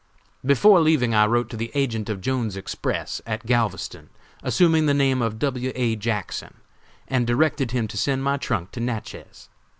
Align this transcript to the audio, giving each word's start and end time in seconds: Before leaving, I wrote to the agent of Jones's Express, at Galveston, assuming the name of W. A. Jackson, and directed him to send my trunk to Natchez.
Before 0.43 0.79
leaving, 0.79 1.13
I 1.13 1.27
wrote 1.27 1.47
to 1.51 1.55
the 1.55 1.69
agent 1.75 2.09
of 2.09 2.21
Jones's 2.21 2.57
Express, 2.57 3.21
at 3.27 3.45
Galveston, 3.45 4.09
assuming 4.41 4.87
the 4.87 4.95
name 4.95 5.21
of 5.21 5.37
W. 5.37 5.71
A. 5.75 5.95
Jackson, 5.95 6.55
and 7.07 7.27
directed 7.27 7.69
him 7.69 7.87
to 7.87 7.97
send 7.97 8.23
my 8.23 8.37
trunk 8.37 8.71
to 8.71 8.79
Natchez. 8.79 9.49